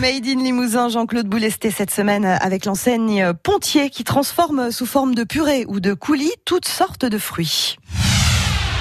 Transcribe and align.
Made 0.00 0.26
in 0.26 0.42
Limousin, 0.42 0.88
Jean-Claude 0.88 1.26
Boulesté, 1.26 1.70
cette 1.70 1.90
semaine 1.90 2.24
avec 2.24 2.64
l'enseigne 2.64 3.32
Pontier 3.42 3.90
qui 3.90 4.04
transforme 4.04 4.70
sous 4.70 4.86
forme 4.86 5.14
de 5.14 5.24
purée 5.24 5.64
ou 5.66 5.80
de 5.80 5.92
coulis 5.92 6.32
toutes 6.44 6.68
sortes 6.68 7.04
de 7.04 7.18
fruits. 7.18 7.76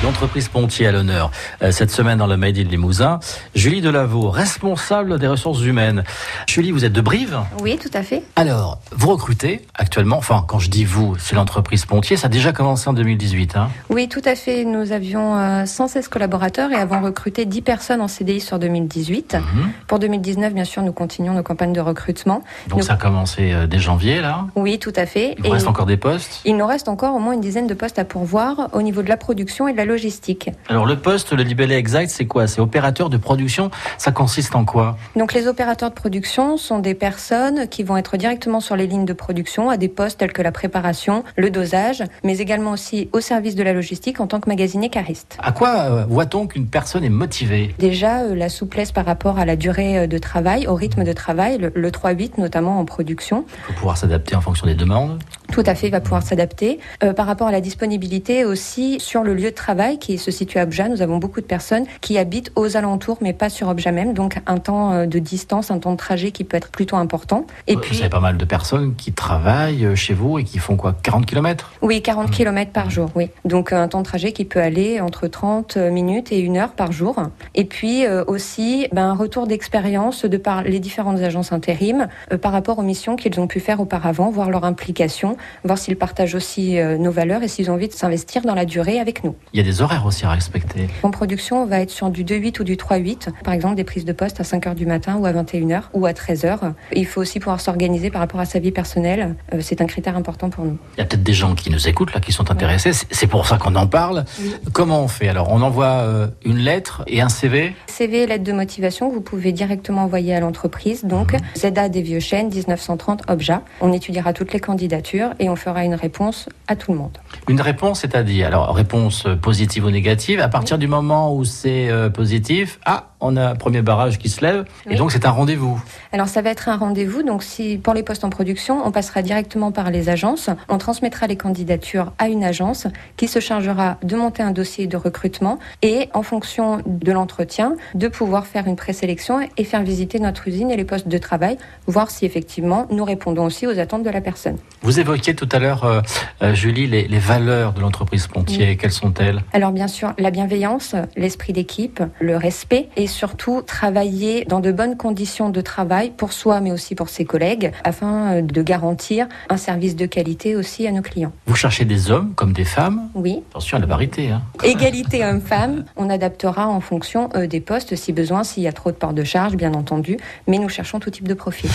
L'entreprise 0.04 0.50
Pontier 0.50 0.88
à 0.88 0.92
l'honneur 0.92 1.30
euh, 1.62 1.72
cette 1.72 1.92
semaine 1.92 2.18
dans 2.18 2.26
le 2.26 2.36
Made 2.36 2.58
in 2.58 2.64
Limousin. 2.64 3.20
Julie 3.54 3.82
Delavaux, 3.82 4.32
responsable 4.32 5.20
des 5.20 5.28
ressources 5.28 5.62
humaines. 5.62 6.04
Julie, 6.48 6.72
vous 6.72 6.86
êtes 6.86 6.94
de 6.94 7.02
Brive 7.02 7.38
Oui, 7.62 7.78
tout 7.78 7.92
à 7.94 8.02
fait. 8.02 8.24
Alors, 8.36 8.80
vous 8.92 9.12
recrutez 9.12 9.62
actuellement, 9.76 10.18
enfin 10.18 10.44
quand 10.48 10.58
je 10.58 10.72
dis 10.72 10.86
vous, 10.86 11.16
c'est 11.20 11.36
l'entreprise 11.36 11.86
Pontier, 11.86 12.18
ça 12.18 12.28
a 12.28 12.30
déjà 12.30 12.52
commencé 12.52 12.90
en 12.90 12.94
2018. 12.94 13.56
Hein 13.56 13.70
oui, 13.90 14.10
tout 14.10 14.24
à 14.26 14.34
fait. 14.34 14.66
Nous 14.66 14.92
avions 14.92 15.66
116 15.68 16.06
euh, 16.06 16.10
collaborateurs 16.10 16.72
et 16.72 16.76
avons 16.76 17.02
recruté 17.02 17.46
10 17.46 17.62
personnes 17.62 18.02
en 18.02 18.08
CDI 18.08 18.42
sur 18.42 18.58
2018. 18.58 19.36
Mhm. 19.36 19.70
Pour 19.86 20.00
2019, 20.00 20.52
bien 20.56 20.66
sûr, 20.66 20.82
nous 20.82 20.94
continuons 20.94 21.34
nos 21.34 21.44
campagnes 21.44 21.74
de 21.74 21.82
recrutement. 21.82 22.42
Donc 22.70 22.84
ça 22.84 22.94
a 22.94 22.98
commencé 22.98 23.54
euh, 23.54 23.68
dès 23.68 23.78
janvier, 23.78 24.20
là 24.20 24.48
Oui, 24.56 24.80
tout 24.80 24.94
à 24.96 25.06
fait. 25.06 25.36
Il 25.38 25.44
vous 25.44 25.52
reste 25.52 25.68
encore 25.68 25.86
des 25.86 25.98
postes? 25.98 26.42
Il 26.44 26.58
nous 26.58 26.66
reste 26.66 26.90
encore 26.90 27.14
au 27.14 27.20
moins 27.20 27.34
une 27.34 27.42
dizaine 27.42 27.68
de 27.68 27.76
postes 27.76 28.00
à 28.00 28.06
pourvoir 28.06 28.70
au 28.74 28.82
niveau 28.82 29.04
de 29.04 29.10
la 29.10 29.18
production 29.18 29.68
et 29.68 29.74
de 29.74 29.78
la 29.78 29.91
logistique. 29.92 30.50
Alors 30.70 30.86
le 30.86 30.96
poste, 30.96 31.34
le 31.34 31.44
libellé 31.44 31.76
exact, 31.76 32.10
c'est 32.10 32.26
quoi? 32.26 32.48
C'est 32.48 32.62
opérateur 32.62 33.10
de 33.10 33.18
production. 33.18 33.70
Ça 33.98 34.12
consiste 34.12 34.56
en 34.56 34.66
quoi? 34.66 34.98
Donc 35.16 35.34
les 35.34 35.48
opérateurs 35.48 35.90
de 35.90 35.96
production 35.96 36.58
sont 36.58 36.80
des 36.80 36.96
personnes 36.96 37.68
qui 37.68 37.84
vont 37.84 37.98
être 37.98 38.18
directement 38.18 38.60
sur 38.60 38.76
les 38.76 38.88
lignes 38.88 39.06
de 39.06 39.14
production 39.14 39.70
à 39.70 39.78
des 39.78 39.90
postes 39.90 40.20
tels 40.20 40.34
que 40.34 40.42
la 40.42 40.52
préparation, 40.52 41.24
le 41.36 41.50
dosage, 41.50 42.04
mais 42.24 42.38
également 42.40 42.72
aussi 42.72 43.10
au 43.12 43.20
service 43.20 43.56
de 43.56 43.64
la 43.64 43.74
logistique 43.74 44.20
en 44.20 44.28
tant 44.28 44.40
que 44.40 44.50
magasinier 44.50 44.90
cariste. 44.90 45.38
À 45.40 45.52
quoi 45.52 45.70
euh, 45.70 46.06
voit-on 46.08 46.48
qu'une 46.48 46.68
personne 46.68 47.04
est 47.04 47.10
motivée? 47.10 47.76
Déjà 47.80 48.22
euh, 48.22 48.36
la 48.36 48.50
souplesse 48.50 48.92
par 48.92 49.06
rapport 49.06 49.40
à 49.40 49.46
la 49.46 49.56
durée 49.56 50.00
euh, 50.00 50.08
de 50.08 50.18
travail, 50.18 50.68
au 50.68 50.76
rythme 50.76 51.04
de 51.04 51.14
travail, 51.14 51.58
le, 51.58 51.92
3-8 51.92 52.40
notamment 52.40 52.80
en 52.80 52.86
production. 52.86 53.46
Il 53.48 53.66
faut 53.66 53.74
pouvoir 53.74 53.98
s'adapter 53.98 54.36
en 54.36 54.42
fonction 54.42 54.66
des 54.66 54.76
demandes. 54.76 55.20
Tout 55.52 55.64
à 55.66 55.76
fait, 55.76 55.88
il 55.88 55.92
va 55.92 56.02
pouvoir 56.02 56.24
s'adapter. 56.24 56.80
par 57.16 57.26
rapport 57.26 57.48
à 57.48 57.52
la 57.52 57.62
disponibilité 57.62 58.46
aussi 58.46 59.00
sur 59.00 59.24
le 59.24 59.34
lieu 59.34 59.50
de 59.50 59.56
travail 59.56 60.00
qui 60.00 60.18
se 60.18 60.32
situe 60.32 60.58
à 60.60 60.64
Obja. 60.64 60.90
Nous 60.90 61.02
avons 61.02 61.18
beaucoup 61.18 61.42
de 61.42 61.46
personnes 61.46 61.86
qui 62.02 62.18
habitent 62.18 62.52
aux 62.56 62.78
alentours, 62.78 63.18
mais 63.22 63.34
pas 63.34 63.50
sur 63.50 63.68
Obja 63.68 63.92
même. 63.92 64.14
Donc 64.14 64.40
un 64.46 64.58
temps 64.58 64.94
euh, 64.94 65.06
de 65.06 65.20
distance, 65.20 65.72
un 65.72 65.80
temps 65.80 65.92
de 65.92 65.98
trajet 65.98 66.32
qui 66.32 66.44
peut 66.44 66.58
être 66.58 66.70
plutôt 66.70 66.96
important. 66.96 67.46
Et 67.68 67.76
puis, 67.76 67.96
vous 67.96 68.02
avez 68.02 68.10
pas 68.10 68.20
mal 68.20 68.38
de 68.38 68.46
personnes 68.46 68.96
qui 68.96 69.12
travaillent 69.14 69.86
euh, 69.86 69.96
chez 69.96 70.14
vous 70.14 70.40
et 70.40 70.44
qui 70.44 70.60
font 70.60 70.76
quoi? 70.76 70.96
40 71.04 71.26
km 71.26 71.72
Oui, 71.82 72.02
40 72.02 72.28
mmh. 72.28 72.32
km 72.32 72.72
par 72.72 72.90
jour, 72.90 73.10
oui. 73.16 73.30
Donc 73.46 73.74
un 73.74 73.88
temps 73.88 74.00
de 74.00 74.06
trajet 74.06 74.32
qui 74.32 74.46
peut 74.46 74.62
aller 74.62 75.00
entre 75.00 75.28
30 75.28 75.78
minutes 75.78 76.32
et 76.32 76.40
une 76.40 76.58
heure 76.58 76.72
par 76.72 76.92
jour. 76.92 77.16
Et 77.56 77.66
puis 77.66 78.06
euh, 78.06 78.24
aussi 78.28 78.88
ben, 78.92 79.10
un 79.10 79.16
retour 79.16 79.48
d'expérience 79.48 80.26
de 80.26 80.38
par 80.38 80.64
les 80.64 80.80
différentes 80.80 81.20
agences 81.20 81.52
intérim 81.52 82.08
par 82.42 82.52
rapport 82.52 82.80
aux 82.80 82.84
missions 82.84 83.16
qu'ils 83.16 83.40
ont 83.40 83.48
pu 83.48 83.60
faire 83.60 83.80
auparavant, 83.80 84.32
voir 84.32 84.50
leur 84.50 84.64
implication, 84.64 85.38
voir 85.64 85.78
s'ils 85.78 85.98
partagent 85.98 86.36
aussi 86.36 86.78
nos 87.00 87.12
valeurs 87.12 87.44
et 87.44 87.48
s'ils 87.48 87.70
ont 87.70 87.76
envie 87.76 87.88
de 87.88 87.94
s'investir 87.94 88.42
dans 88.44 88.56
la 88.56 88.66
durée 88.66 89.00
avec 89.00 89.24
nous. 89.24 89.36
Il 89.54 89.58
y 89.58 89.60
a 89.60 89.64
des 89.64 89.82
horaires 89.82 90.06
aussi 90.06 90.26
à 90.26 90.32
respecter 90.32 90.88
En 91.04 91.12
production, 91.12 91.64
on 91.64 91.66
va 91.66 91.80
être 91.80 91.90
sur 91.90 92.10
du 92.10 92.24
2-8 92.24 92.62
ou 92.62 92.64
du 92.64 92.76
3-8. 92.76 93.30
Par 93.44 93.54
exemple, 93.54 93.76
des 93.76 93.84
prises 93.84 94.06
de 94.06 94.14
poste 94.14 94.40
à 94.40 94.44
5h 94.44 94.76
du 94.76 94.86
matin 94.86 95.18
ou 95.18 95.26
à 95.26 95.34
21h 95.34 95.84
ou 95.94 96.06
à 96.06 96.12
13h. 96.12 96.74
Il 96.94 97.06
faut 97.06 97.22
aussi 97.22 97.40
pouvoir 97.40 97.62
s'organiser 97.62 98.10
par 98.10 98.22
rapport 98.22 98.40
à 98.40 98.46
sa 98.46 98.60
vie 98.60 98.72
personnelle. 98.72 99.36
Euh, 99.54 99.60
c'est 99.62 99.82
un 99.82 99.86
critère 99.86 100.16
important 100.16 100.50
pour 100.50 100.66
nous. 100.66 100.78
Il 100.98 101.00
y 101.00 101.04
a 101.04 101.06
peut-être 101.06 101.24
des 101.24 101.34
gens 101.34 101.56
qui 101.56 101.70
nous 101.70 101.88
écoutent, 101.88 102.14
là, 102.14 102.20
qui 102.20 102.32
sont 102.32 102.52
intéressés. 102.52 102.92
C'est 102.94 103.28
pour 103.28 103.46
ça 103.48 103.58
qu'on 103.58 103.76
en 103.76 103.88
parle. 103.88 104.26
Comment 104.74 105.02
on 105.02 105.08
fait 105.08 105.28
Alors, 105.28 105.52
on 105.52 105.62
envoie 105.62 105.86
euh, 105.86 106.28
une 106.46 106.58
lettre 106.58 107.04
et 107.08 107.22
un 107.22 107.30
CV 107.30 107.74
CV, 107.88 108.26
lettre 108.26 108.44
de 108.44 108.54
motivation 108.54 109.10
que 109.10 109.16
vous 109.16 109.22
pouvez 109.22 109.52
directement 109.52 110.04
envoyer 110.04 110.36
à 110.36 110.40
l'entreprise. 110.40 111.06
Donc, 111.06 111.34
mhm. 111.34 111.40
ZA 111.58 111.90
des 111.90 112.02
Vieux 112.02 112.20
Chênes, 112.20 112.50
1930 112.50 113.24
Obja. 113.28 113.62
On 113.82 113.94
étudiera 113.94 114.34
toutes 114.34 114.54
les 114.54 114.60
candidatures 114.60 115.31
et 115.40 115.50
on 115.50 115.56
fera 115.56 115.84
une 115.84 115.96
réponse 115.96 116.50
à 116.68 116.76
tout 116.76 116.92
le 116.92 116.98
monde. 116.98 117.18
Une 117.48 117.62
réponse, 117.62 118.02
c'est-à-dire, 118.02 118.48
alors, 118.48 118.74
réponse 118.74 119.28
positive 119.42 119.86
ou 119.86 119.92
négative, 119.92 120.40
à 120.40 120.48
partir 120.48 120.78
du 120.78 120.88
moment 120.88 121.36
où 121.36 121.46
c'est 121.46 121.90
euh, 121.90 122.10
positif, 122.10 122.80
ah, 122.86 123.11
on 123.22 123.38
a 123.38 123.50
un 123.50 123.56
premier 123.56 123.82
barrage 123.82 124.18
qui 124.18 124.30
se 124.30 124.42
lève, 124.42 124.66
et 124.90 124.96
donc 124.96 125.12
c'est 125.12 125.26
un 125.26 125.32
rendez-vous. 125.32 125.82
Alors 126.12 126.28
ça 126.28 126.42
va 126.42 126.50
être 126.50 126.70
un 126.70 126.76
rendez-vous, 126.76 127.24
donc 127.24 127.44
si 127.44 127.78
pour 127.78 127.94
les 127.94 128.04
postes 128.04 128.24
en 128.24 128.30
production, 128.30 128.86
on 128.86 128.92
passera 128.92 129.22
directement 129.22 129.72
par 129.72 129.92
les 129.92 130.10
agences, 130.10 130.50
on 130.70 130.78
transmettra 130.78 131.28
les 131.28 131.38
candidatures 131.38 132.12
à 132.18 132.28
une 132.28 132.44
agence 132.44 132.88
qui 133.18 133.28
se 133.28 133.40
chargera 133.40 133.98
de 134.04 134.16
monter 134.16 134.44
un 134.44 134.52
dossier 134.52 134.88
de 134.88 134.98
recrutement 134.98 135.60
et 135.82 136.10
en 136.14 136.24
fonction 136.24 136.82
de 136.86 137.12
l'entretien, 137.12 137.76
de 137.96 138.08
pouvoir 138.08 138.48
faire 138.48 138.68
une 138.68 138.76
présélection 138.76 139.40
et 139.58 139.64
faire 139.64 139.84
visiter 139.84 140.20
notre 140.20 140.48
usine 140.48 140.72
et 140.72 140.78
les 140.78 140.86
postes 140.86 141.08
de 141.08 141.18
travail, 141.18 141.58
voir 141.88 142.10
si 142.10 142.26
effectivement 142.26 142.88
nous 142.92 143.04
répondons 143.04 143.46
aussi 143.46 143.68
aux 143.68 143.80
attentes 143.80 144.04
de 144.04 144.10
la 144.10 144.22
personne. 144.22 144.58
Vous 144.82 145.00
évoquiez 145.00 145.36
tout 145.36 145.50
à 145.52 145.60
l'heure, 145.60 145.84
euh, 145.84 146.02
euh, 146.42 146.54
Julie, 146.54 146.88
les, 146.88 147.20
valeurs 147.20 147.74
de 147.74 147.82
l'entreprise 147.82 148.28
Pontier, 148.28 148.78
quelles 148.78 148.92
sont-elles? 148.92 149.42
Alors 149.54 149.72
bien 149.72 149.88
sûr, 149.88 150.14
la 150.18 150.32
bienveillance, 150.32 150.96
l'esprit 151.16 151.54
d'équipe, 151.54 152.02
le 152.20 152.36
respect 152.36 152.90
et 152.96 153.08
surtout 153.12 153.62
travailler 153.62 154.46
dans 154.46 154.60
de 154.60 154.72
bonnes 154.72 154.98
conditions 154.98 155.50
de 155.50 155.62
travail 155.62 156.12
pour 156.16 156.34
soi 156.34 156.62
mais 156.62 156.72
aussi 156.72 156.96
pour 156.96 157.10
ses 157.10 157.26
collègues 157.26 157.72
afin 157.84 158.38
euh, 158.38 158.42
de 158.42 158.62
garantir 158.62 159.28
un 159.50 159.58
service 159.58 159.96
de 159.96 160.06
qualité 160.06 160.56
aussi 160.56 160.88
à 160.88 160.92
nos 160.92 161.02
clients. 161.02 161.34
Vous 161.46 161.56
cherchez 161.56 161.86
des 161.86 162.12
hommes 162.12 162.34
comme 162.36 162.54
des 162.54 162.66
femmes 162.66 163.10
Oui. 163.14 163.44
Attention 163.52 163.78
à 163.78 163.82
la 163.82 163.88
parité. 163.88 164.30
Hein. 164.30 164.42
Égalité 164.64 165.26
homme-femme, 165.26 165.86
on 165.96 166.10
adaptera 166.10 166.68
en 166.68 166.82
fonction 166.82 167.30
euh, 167.36 167.48
des 167.48 167.60
postes 167.60 167.96
si 167.96 168.14
besoin, 168.14 168.44
s'il 168.44 168.64
y 168.64 168.68
a 168.68 168.74
trop 168.74 168.92
de 168.92 168.96
ports 168.96 169.14
de 169.14 169.24
charge 169.24 169.56
bien 169.56 169.74
entendu, 169.74 170.18
mais 170.48 170.58
nous 170.58 170.70
cherchons 170.70 171.00
tout 171.00 171.10
type 171.10 171.28
de 171.28 171.34
profil. 171.34 171.70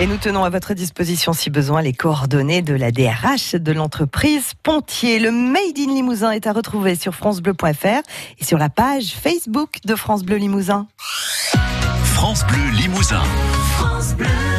Et 0.00 0.06
nous 0.06 0.16
tenons 0.16 0.42
à 0.44 0.50
votre 0.50 0.74
disposition, 0.74 1.32
si 1.32 1.50
besoin, 1.50 1.82
les 1.82 1.92
coordonnées 1.92 2.62
de 2.62 2.74
la 2.74 2.90
DRH 2.90 3.54
de 3.54 3.72
l'entreprise 3.72 4.52
Pontier. 4.62 5.18
Le 5.18 5.30
Made 5.30 5.78
in 5.78 5.94
Limousin 5.94 6.32
est 6.32 6.46
à 6.46 6.52
retrouver 6.52 6.96
sur 6.96 7.14
FranceBleu.fr 7.14 8.02
et 8.38 8.44
sur 8.44 8.58
la 8.58 8.68
page 8.68 9.12
Facebook 9.12 9.76
de 9.84 9.94
France 9.94 10.24
Bleu 10.24 10.36
Limousin. 10.36 10.86
France 12.04 12.44
Bleu 12.46 12.70
Limousin. 12.72 13.22
France 13.76 14.14
Bleu. 14.14 14.51